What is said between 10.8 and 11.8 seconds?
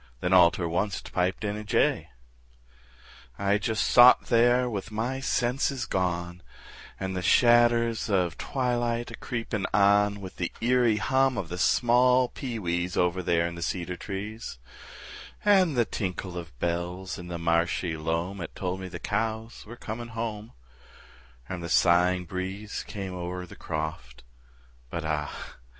hum of the